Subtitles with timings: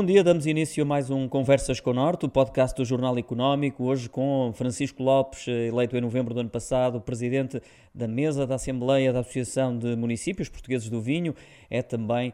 [0.00, 3.18] Bom dia, damos início a mais um Conversas com o Norte, o podcast do Jornal
[3.18, 7.60] Económico, hoje com Francisco Lopes, eleito em novembro do ano passado, presidente
[7.94, 11.34] da mesa da Assembleia da Associação de Municípios Portugueses do Vinho,
[11.68, 12.32] é também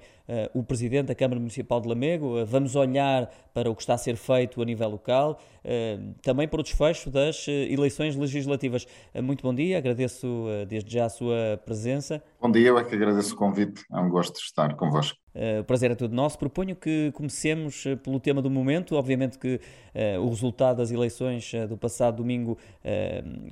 [0.55, 2.41] o presidente da Câmara Municipal de Lamego.
[2.41, 6.49] Uh, vamos olhar para o que está a ser feito a nível local, uh, também
[6.49, 8.87] para o desfecho das eleições legislativas.
[9.23, 12.23] muito bom dia, agradeço desde já a sua presença.
[12.41, 15.19] Bom dia, eu é que agradeço o convite, é um gosto de estar convosco.
[15.37, 16.39] Uh, o prazer é todo nosso.
[16.39, 18.97] Proponho que comecemos uh, pelo tema do momento.
[18.97, 22.57] Obviamente que uh, o resultado das eleições do passado domingo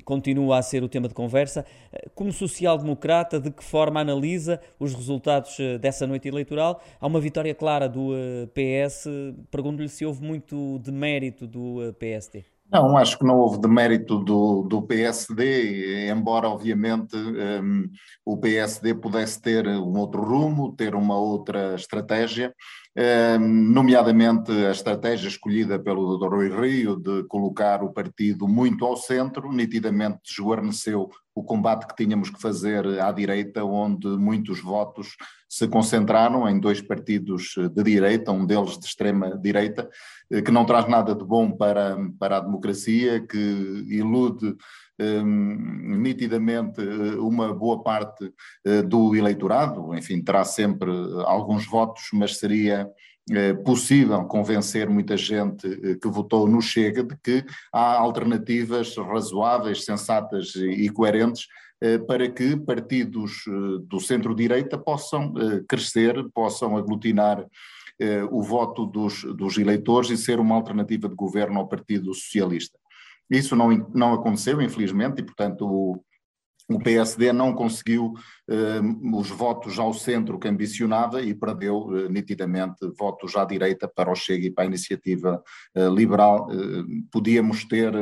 [0.05, 1.67] continua a ser o tema de conversa.
[2.15, 6.64] como social-democrata, de que forma analisa os resultados dessa noite eleitoral?
[7.01, 8.11] Há uma vitória clara do
[8.55, 9.07] PS.
[9.51, 12.45] Pergunto-lhe se houve muito de mérito do PSD.
[12.75, 17.89] Não, acho que não houve demérito do, do PSD, embora obviamente um,
[18.25, 22.53] o PSD pudesse ter um outro rumo, ter uma outra estratégia,
[23.39, 26.35] um, nomeadamente a estratégia escolhida pelo Dr.
[26.35, 32.31] Rui Rio de colocar o partido muito ao centro, nitidamente desguarneceu o combate que tínhamos
[32.31, 35.17] que fazer à direita, onde muitos votos
[35.49, 39.89] se concentraram em dois partidos de direita, um deles de extrema direita,
[40.31, 43.37] eh, que não traz nada de bom para, para a democracia, que
[43.89, 44.57] ilude
[45.01, 48.33] um, nitidamente eh, uma boa parte
[48.67, 50.91] uh, do eleitorado, enfim, terá sempre
[51.25, 52.89] alguns votos, mas seria
[53.65, 60.89] possível convencer muita gente que votou no Chega de que há alternativas razoáveis, sensatas e
[60.91, 61.47] coerentes
[62.07, 63.43] para que partidos
[63.89, 65.33] do centro-direita possam
[65.67, 67.47] crescer, possam aglutinar
[68.31, 72.79] o voto dos, dos eleitores e ser uma alternativa de governo ao Partido Socialista.
[73.31, 76.05] Isso não, não aconteceu, infelizmente, e, portanto, o,
[76.69, 78.15] o PSD não conseguiu
[78.49, 84.11] uh, os votos ao centro que ambicionava e perdeu uh, nitidamente votos à direita para
[84.11, 85.43] o Chega e para a iniciativa
[85.77, 86.49] uh, liberal.
[87.11, 87.93] podíamos ter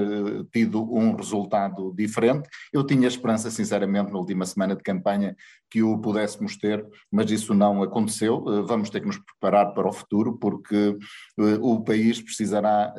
[0.53, 2.49] tido um resultado diferente.
[2.72, 5.37] Eu tinha esperança, sinceramente, na última semana de campanha
[5.69, 8.45] que o pudéssemos ter, mas isso não aconteceu.
[8.67, 10.97] vamos ter que nos preparar para o futuro, porque
[11.61, 12.95] o país precisará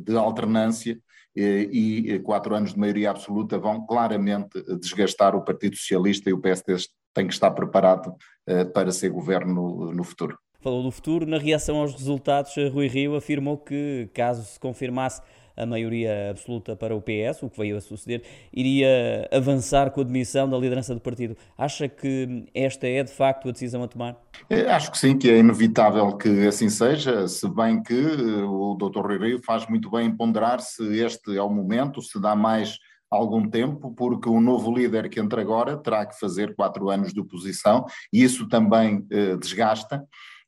[0.00, 0.98] de alternância
[1.36, 6.76] e quatro anos de maioria absoluta vão claramente desgastar o Partido Socialista e o PSD
[7.14, 8.14] tem que estar preparado
[8.46, 10.38] eh, para ser governo no futuro.
[10.60, 15.22] Falou do futuro, na reação aos resultados, Rui Rio afirmou que, caso se confirmasse
[15.56, 20.04] a maioria absoluta para o PS, o que veio a suceder, iria avançar com a
[20.04, 21.36] demissão da liderança do partido.
[21.56, 24.16] Acha que esta é de facto a decisão a tomar?
[24.50, 29.22] É, acho que sim, que é inevitável que assim seja, se bem que o Dr.
[29.22, 32.78] Rio faz muito bem em ponderar se este é o momento, se dá mais
[33.10, 37.20] algum tempo, porque o novo líder que entra agora terá que fazer quatro anos de
[37.20, 40.04] oposição e isso também eh, desgasta.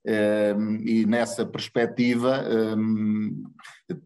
[0.07, 3.43] Ehm, e nessa perspectiva ehm,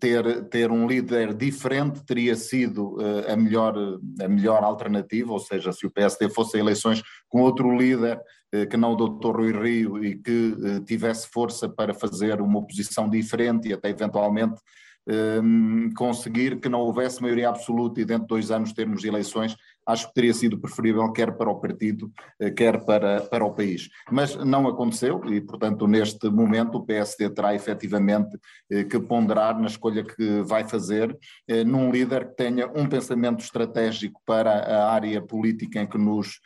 [0.00, 3.76] ter, ter um líder diferente teria sido eh, a melhor,
[4.20, 8.20] a melhor alternativa, ou seja, se o PSD fosse a eleições com outro líder
[8.52, 9.36] eh, que não o Dr.
[9.36, 14.60] Rui Rio e que eh, tivesse força para fazer uma oposição diferente e até eventualmente
[15.08, 20.08] ehm, conseguir que não houvesse maioria absoluta e dentro de dois anos termos eleições, acho
[20.08, 23.88] que teria sido preferível quer para o partido, eh, quer para, para o país.
[24.10, 28.38] Mas não aconteceu e, portanto, neste momento o PSD terá efetivamente
[28.70, 31.16] eh, que ponderar na escolha que vai fazer
[31.48, 36.40] eh, num líder que tenha um pensamento estratégico para a área política em que nos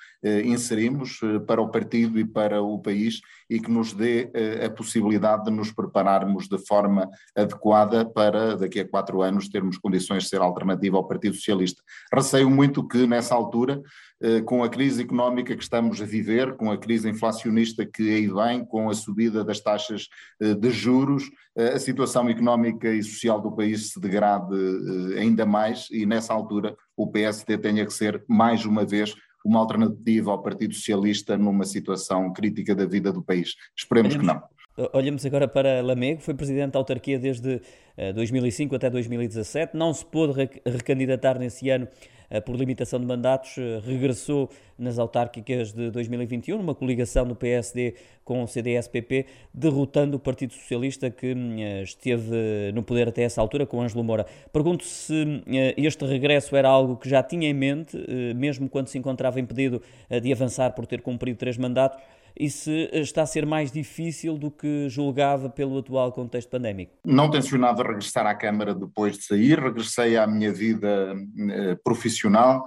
[0.44, 4.30] inserimos, para o partido e para o país e que nos dê
[4.64, 10.24] a possibilidade de nos prepararmos de forma adequada para daqui a quatro anos termos condições
[10.24, 11.82] de ser alternativa ao Partido Socialista.
[12.12, 13.82] Receio muito que nessa altura,
[14.20, 18.28] eh, com a crise económica que estamos a viver, com a crise inflacionista que aí
[18.28, 20.08] vem, com a subida das taxas
[20.40, 21.24] eh, de juros,
[21.56, 24.54] eh, a situação económica e social do país se degrade
[25.18, 29.14] ainda mais e nessa altura o PSD tenha que ser mais uma vez
[29.46, 33.54] uma alternativa ao Partido Socialista numa situação crítica da vida do país.
[33.76, 34.42] Esperemos que não.
[34.92, 37.62] Olhamos agora para Lamego, foi presidente da autarquia desde
[38.14, 40.34] 2005 até 2017, não se pôde
[40.66, 46.74] recandidatar nesse ano eh, por limitação de mandatos, eh, regressou nas autárquicas de 2021, numa
[46.74, 47.94] coligação do PSD
[48.24, 53.40] com o CDS-PP, derrotando o Partido Socialista que hum, eh, esteve no poder até essa
[53.40, 54.26] altura com Ângelo Moura.
[54.52, 55.42] Pergunto se
[55.76, 57.96] este regresso era algo que já tinha em mente,
[58.34, 59.80] mesmo quando se encontrava impedido
[60.22, 61.98] de avançar por ter cumprido três mandatos,
[62.38, 66.92] e se está a ser mais difícil do que julgava pelo atual contexto pandémico?
[67.04, 71.14] Não tencionava regressar à Câmara depois de sair, regressei à minha vida
[71.50, 72.66] eh, profissional.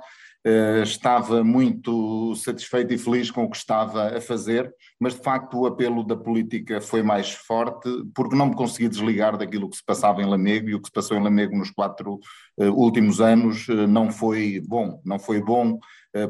[0.83, 5.65] estava muito satisfeito e feliz com o que estava a fazer, mas de facto o
[5.67, 10.21] apelo da política foi mais forte, porque não me consegui desligar daquilo que se passava
[10.21, 12.19] em Lamego, e o que se passou em Lamego nos quatro
[12.57, 15.79] últimos anos não foi bom, não foi bom eh,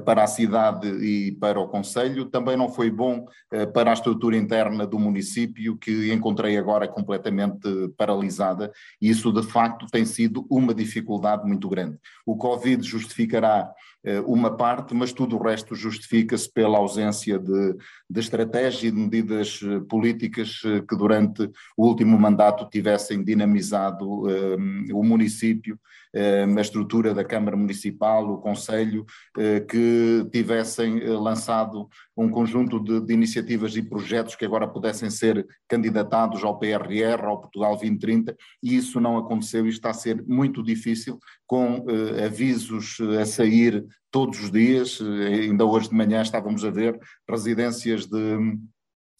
[0.05, 4.35] para a cidade e para o Conselho, também não foi bom eh, para a estrutura
[4.35, 7.67] interna do município, que encontrei agora completamente
[7.97, 8.71] paralisada,
[9.01, 11.97] e isso de facto tem sido uma dificuldade muito grande.
[12.25, 17.75] O Covid justificará eh, uma parte, mas tudo o resto justifica-se pela ausência de,
[18.09, 19.59] de estratégia e de medidas
[19.89, 25.79] políticas que durante o último mandato tivessem dinamizado um, o município,
[26.15, 29.05] um, a estrutura da Câmara Municipal, o Conselho,
[29.37, 31.87] uh, que tivessem eh, lançado
[32.17, 37.41] um conjunto de, de, iniciativas e projetos que agora pudessem ser candidatados ao PRR, ao
[37.41, 42.97] Portugal 2030, e isso não aconteceu e está a ser muito difícil, com eh, avisos
[42.99, 44.99] eh, a sair todos os dias.
[45.01, 48.37] ainda hoje de manhã estávamos a ver residências de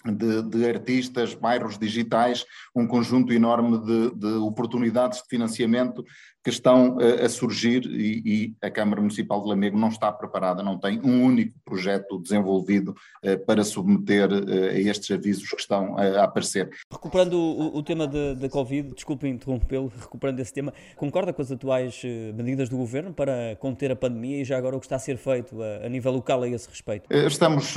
[0.05, 6.05] de, de, artistas, bairros digitais, um conjunto enorme de, de oportunidades de financiamento
[6.43, 10.63] que estão uh, a surgir e, e, a Câmara Municipal de Lamego não está preparada,
[10.63, 15.97] não tem um único projeto desenvolvido uh, para submeter uh, a estes avisos que estão
[15.97, 16.69] a aparecer.
[16.91, 22.01] Recuperando o, o tema da Covid, desculpe interrompê-lo, recuperando esse tema, concorda com as atuais
[22.35, 25.17] medidas do Governo para conter a pandemia e já agora o que está a ser
[25.17, 27.11] feito a, a nível local a esse respeito?
[27.13, 27.75] Estamos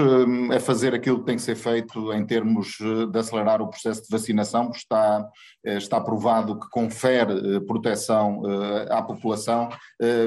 [0.55, 2.76] a fazer aquilo que tem que ser feito em termos
[3.11, 5.29] de acelerar o processo de vacinação, está,
[5.64, 8.43] está provado que confere proteção
[8.90, 9.69] à população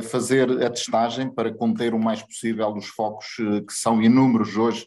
[0.09, 3.35] fazer a testagem para conter o mais possível os focos
[3.67, 4.85] que são inúmeros hoje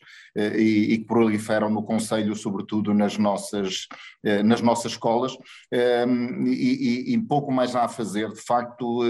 [0.57, 3.87] e, e que proliferam no Conselho, sobretudo nas nossas,
[4.45, 5.37] nas nossas escolas,
[5.73, 8.29] e, e, pouco mais há a fazer.
[8.33, 9.03] De facto,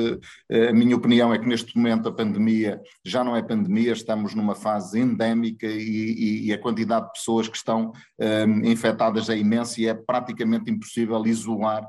[0.50, 4.54] a minha opinião é que neste momento a pandemia já não é pandemia, estamos numa
[4.54, 7.92] fase endémica e, a quantidade de pessoas que estão
[8.64, 11.86] infectadas é imensa e é praticamente impossível isolar,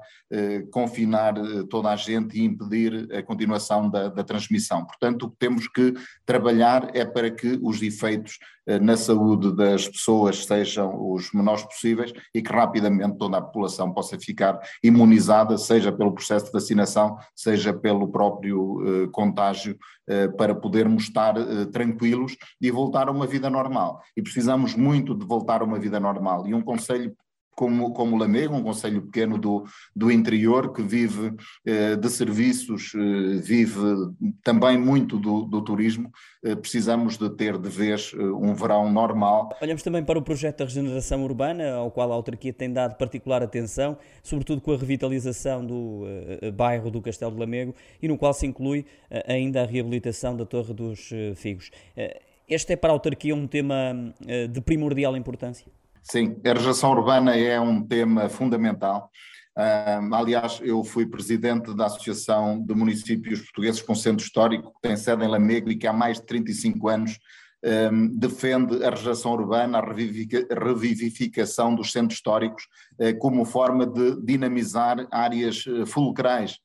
[0.71, 1.33] confinar
[1.69, 4.85] toda a gente e impedir a continuação da, da transmissão.
[4.85, 5.93] Portanto, o que temos que
[6.25, 8.37] trabalhar é para que os efeitos
[8.67, 13.93] eh, na saúde das pessoas sejam os menores possíveis e que rapidamente toda a população
[13.93, 19.77] possa ficar imunizada, seja pelo processo de vacinação, seja pelo próprio eh, contágio,
[20.07, 21.35] eh, para podermos estar
[21.71, 24.01] tranquilos e voltar a uma vida normal.
[24.15, 26.47] E precisamos muito de voltar a uma vida normal.
[26.47, 27.15] E um conselho
[27.59, 31.33] como, como Lamego, um conselho pequeno do, do interior que vive
[31.65, 33.81] eh, de serviços, eh, vive
[34.41, 36.09] também muito do, do turismo,
[36.41, 39.49] eh, precisamos de ter de vez eh, um verão normal.
[39.61, 43.43] Olhamos também para o projeto da regeneração urbana, ao qual a autarquia tem dado particular
[43.43, 46.05] atenção, sobretudo com a revitalização do
[46.41, 48.85] eh, bairro do Castelo de Lamego e no qual se inclui
[49.27, 51.71] ainda a reabilitação da Torre dos Figos.
[52.47, 54.13] Este é para a autarquia um tema
[54.49, 55.65] de primordial importância?
[56.03, 59.09] Sim, a regeneração urbana é um tema fundamental.
[59.57, 64.95] Uh, aliás, eu fui presidente da Associação de Municípios Portugueses com Centro Histórico, que tem
[64.95, 67.19] sede em Lamego e que há mais de 35 anos
[67.91, 69.93] um, defende a regeneração urbana, a
[70.63, 72.63] revivificação dos centros históricos,
[72.99, 76.57] uh, como forma de dinamizar áreas uh, fulcrais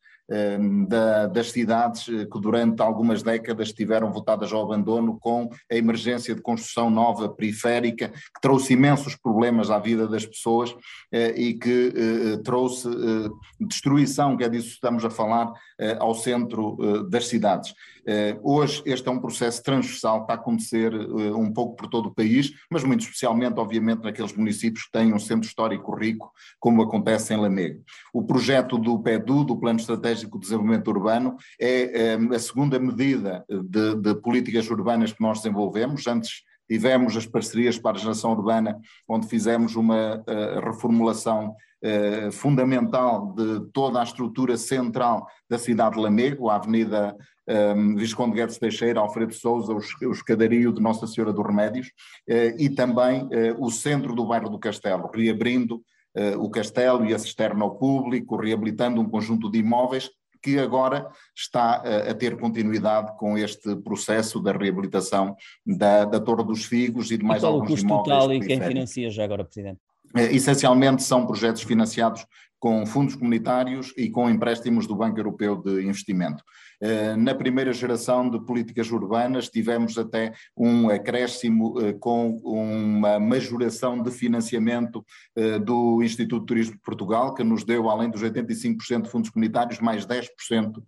[0.89, 6.35] da, das cidades eh, que durante algumas décadas estiveram votadas ao abandono com a emergência
[6.35, 10.75] de construção nova periférica, que trouxe imensos problemas à vida das pessoas
[11.13, 12.89] eh, e que eh, trouxe
[13.61, 15.53] destruição, que é disso que estamos a falar,
[15.99, 16.77] ao centro
[17.09, 17.75] das cidades.
[18.43, 22.53] Hoje este é um processo transversal, está a acontecer um pouco por todo o país,
[22.71, 27.37] mas muito especialmente, obviamente, naqueles municípios que têm um centro histórico rico, como acontece em
[27.37, 27.83] Lamego.
[28.13, 32.79] O projeto do PEDU, do Plano Estratégico Estratégico de Desenvolvimento Urbano é, é a segunda
[32.79, 36.07] medida de, de políticas urbanas que nós desenvolvemos.
[36.07, 38.79] Antes tivemos as parcerias para a geração urbana,
[39.09, 46.01] onde fizemos uma uh, reformulação uh, fundamental de toda a estrutura central da cidade de
[46.01, 47.17] Lamego, a Avenida
[47.77, 52.71] um, Visconde Guedes Teixeira, Alfredo Souza, o escadario de Nossa Senhora dos Remédios, uh, e
[52.71, 53.29] também
[53.59, 55.83] o centro do bairro do Castelo, reabrindo uh,
[56.39, 60.11] o castelo e a cisterna ao público, reabilitando um conjunto de imóveis
[60.45, 66.45] que agora está uh, a ter continuidade com este processo da reabilitação da, da Torre
[66.45, 68.05] dos Figos e de mais e alguns o custo imóveis.
[68.05, 69.81] total e quem financia já agora, Presidente?
[70.15, 72.27] Uh, essencialmente são projetos financiados
[72.65, 76.43] com fundos comunitários e com empréstimos do Banco Europeu de Investimento.
[76.81, 84.03] Eh, na primeira geração de políticas urbanas tivemos até um acréscimo eh, com uma majoração
[84.03, 85.05] de financiamento
[85.37, 89.29] eh, do Instituto de Turismo de Portugal, que nos deu, além dos 85% de fundos
[89.29, 90.83] comunitários, mais 10%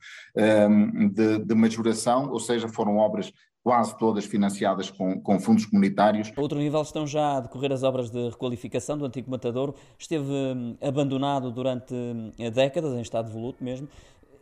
[1.13, 3.31] de, de majoração, ou seja, foram obras
[3.67, 6.33] quase todas financiadas com, com fundos comunitários.
[6.37, 9.75] A outro nível estão já a decorrer as obras de requalificação do antigo Matadouro.
[9.99, 13.89] Esteve hum, abandonado durante hum, décadas, em estado de voluto mesmo,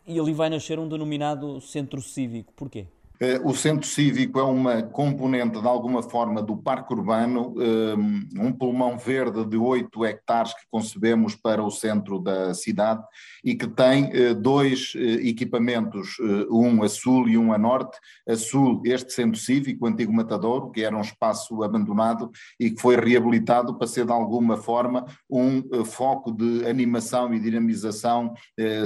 [0.05, 2.53] e ali vai nascer um denominado centro cívico.
[2.55, 2.85] Porquê?
[3.19, 7.95] Eh, o centro cívico é uma componente, de alguma forma, do parque urbano, eh,
[8.41, 13.03] um pulmão verde de 8 hectares que concebemos para o centro da cidade
[13.43, 16.17] e que tem eh, dois equipamentos,
[16.49, 17.97] um a sul e um a norte.
[18.27, 22.81] A sul, este centro cívico, o antigo Matadouro, que era um espaço abandonado e que
[22.81, 28.33] foi reabilitado para ser, de alguma forma, um foco de animação e dinamização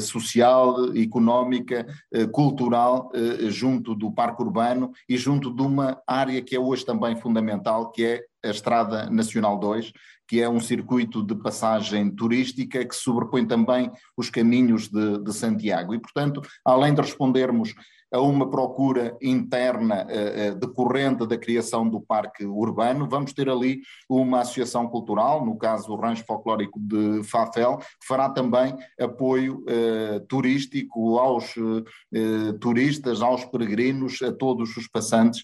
[0.01, 1.85] social, económica,
[2.31, 3.11] cultural,
[3.47, 8.03] junto do parque urbano e junto de uma área que é hoje também fundamental, que
[8.03, 9.93] é a Estrada Nacional 2,
[10.27, 15.93] que é um circuito de passagem turística que sobrepõe também os caminhos de, de Santiago.
[15.93, 17.73] E, portanto, além de respondermos
[18.11, 23.07] a uma procura interna uh, decorrente da criação do parque urbano.
[23.07, 28.29] Vamos ter ali uma associação cultural, no caso o Rancho Folclórico de Fafel, que fará
[28.29, 31.83] também apoio uh, turístico aos uh,
[32.59, 35.43] turistas, aos peregrinos, a todos os passantes,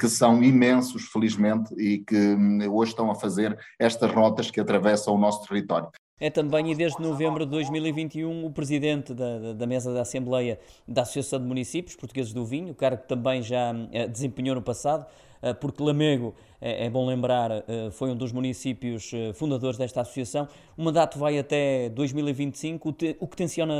[0.00, 5.14] que são imensos, felizmente, e que um, hoje estão a fazer estas rotas que atravessam
[5.14, 5.88] o nosso território.
[6.18, 10.58] É também, e desde novembro de 2021, o presidente da, da mesa da Assembleia
[10.88, 15.04] da Associação de Municípios Portugueses do Vinho, cargo que também já eh, desempenhou no passado,
[15.42, 20.48] eh, porque Lamego, é, é bom lembrar, eh, foi um dos municípios fundadores desta associação.
[20.74, 22.88] O mandato vai até 2025.
[22.88, 23.74] O, te, o que tenciona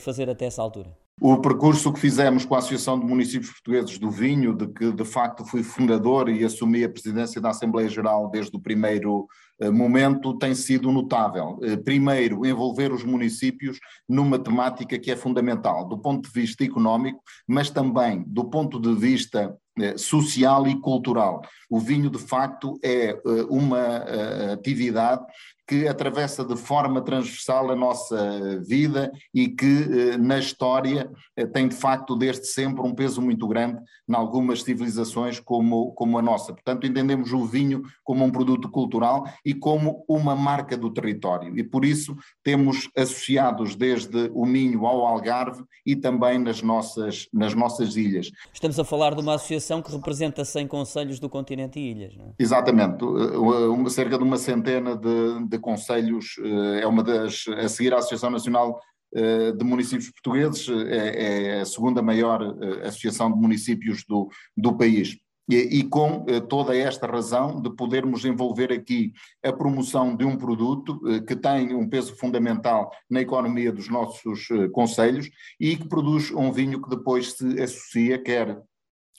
[0.00, 1.05] fazer até essa altura?
[1.18, 5.04] O percurso que fizemos com a Associação de Municípios Portugueses do Vinho, de que de
[5.04, 9.26] facto fui fundador e assumi a presidência da Assembleia Geral desde o primeiro
[9.58, 11.58] eh, momento, tem sido notável.
[11.62, 17.22] Eh, primeiro, envolver os municípios numa temática que é fundamental, do ponto de vista económico,
[17.48, 21.40] mas também do ponto de vista eh, social e cultural.
[21.70, 23.18] O vinho, de facto, é
[23.48, 24.04] uma
[24.52, 25.24] atividade
[25.66, 31.66] que atravessa de forma transversal a nossa vida e que eh, na história eh, tem
[31.66, 36.52] de facto desde sempre um peso muito grande em algumas civilizações como, como a nossa.
[36.52, 41.58] Portanto, entendemos o vinho como um produto cultural e como uma marca do território.
[41.58, 47.54] E por isso temos associados desde o Minho ao Algarve e também nas nossas, nas
[47.54, 48.30] nossas ilhas.
[48.52, 52.26] Estamos a falar de uma associação que representa 100 conselhos do continente e ilhas, não
[52.26, 52.28] é?
[52.38, 53.04] Exatamente,
[53.90, 57.98] cerca de uma centena de, de de conselhos, eh, é uma das, a seguir à
[57.98, 58.80] Associação Nacional
[59.14, 62.42] eh, de Municípios Portugueses, é, é, a segunda maior
[62.84, 65.16] associação de municípios do, do país.
[65.48, 69.12] E, e, com toda esta razão de podermos envolver aqui
[69.44, 75.30] a promoção de um produto que tem um peso fundamental na economia dos nossos conselhos
[75.60, 78.60] e que produz um vinho que depois se associa, quer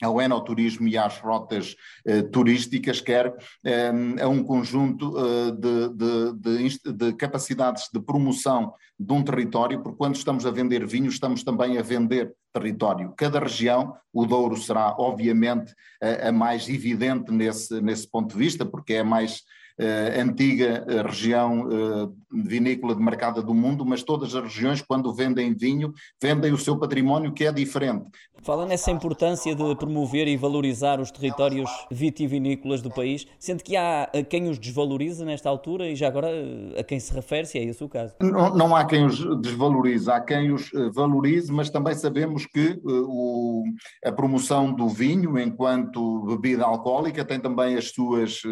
[0.02, 1.76] ao enoturismo e às rotas
[2.06, 8.72] eh, turísticas, quer eh, a um conjunto eh, de, de, de, de, capacidades de promoção
[8.98, 13.12] de um território, porque quando estamos a vender vinho, estamos também a vender território.
[13.16, 18.64] Cada região, o Douro será obviamente a, a mais evidente nesse, nesse ponto de vista,
[18.64, 19.42] porque é a mais
[20.20, 25.92] antiga eh, região uh, vinícola demarcada do mundo, mas todas as regiões, quando vendem vinho,
[26.20, 28.10] vendem o seu património que é diferente.
[28.42, 34.08] Fala nessa importância de promover e valorizar os territórios vitivinícolas do país, sendo que há
[34.28, 36.28] quem os desvaloriza nesta altura e já agora
[36.78, 38.14] a quem se refere, se é esse o caso.
[38.20, 43.64] Não, não há quem os desvalorize, há quem os valorize, mas também sabemos que o,
[44.04, 48.42] a promoção do vinho enquanto bebida alcoólica tem também as suas,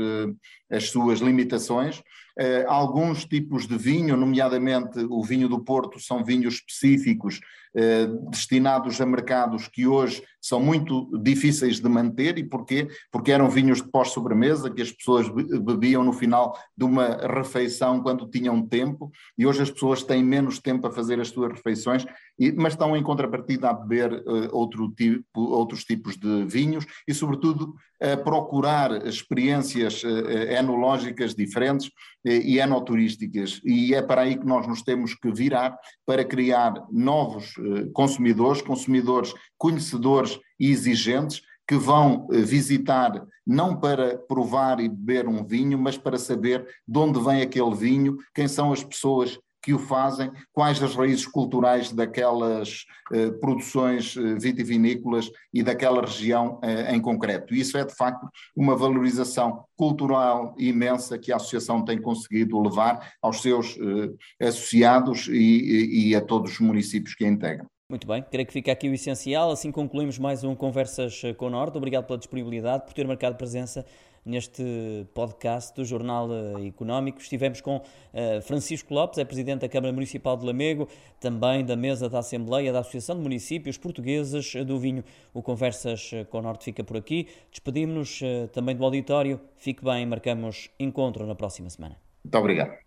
[0.70, 1.98] as suas limitações.
[2.38, 7.40] Uh, alguns tipos de vinho, nomeadamente o vinho do Porto, são vinhos específicos
[7.78, 12.38] eh, destinados a mercados que hoje são muito difíceis de manter.
[12.38, 12.88] E porquê?
[13.10, 18.28] Porque eram vinhos de pós-sobremesa que as pessoas bebiam no final de uma refeição quando
[18.28, 22.06] tinham tempo, e hoje as pessoas têm menos tempo a fazer as suas refeições,
[22.38, 27.14] e, mas estão em contrapartida a beber uh, outro tipo, outros tipos de vinhos e,
[27.14, 30.08] sobretudo, a procurar experiências uh,
[30.50, 31.90] enológicas diferentes uh,
[32.28, 33.60] e enoturísticas.
[33.64, 37.54] E é para aí que nós nos temos que virar para criar novos
[37.92, 45.44] consumidores, consumidores conhecedores e exigentes, que vão eh, visitar não para provar e beber um
[45.44, 49.80] vinho, mas para saber de onde vem aquele vinho, quem são as pessoas que o
[49.80, 57.00] fazem, quais as raízes culturais daquelas eh, produções eh, vitivinícolas e daquela região eh, em
[57.00, 57.52] concreto.
[57.52, 63.42] Isso é, de facto, uma valorização cultural imensa que a Associação tem conseguido levar aos
[63.42, 67.66] seus eh, associados e, e, e a todos os municípios que a integram.
[67.88, 69.52] Muito bem, creio que fica aqui o essencial.
[69.52, 71.76] Assim concluímos mais um Conversas com o Norte.
[71.76, 73.86] Obrigado pela disponibilidade, por ter marcado presença
[74.24, 77.20] neste podcast do Jornal eh, Económico.
[77.20, 80.88] Estivemos com uh, Francisco Lopes, é Presidente da Câmara Municipal de Lamego,
[81.20, 85.04] também da mesa da Assembleia da Associação de Municípios Portugueses do Vinho.
[85.32, 87.28] O Conversas com o Norte fica por aqui.
[87.52, 89.40] Despedimos-nos uh, também do auditório.
[89.54, 91.96] Fique bem, marcamos encontro na próxima semana.
[92.24, 92.85] Muito obrigado.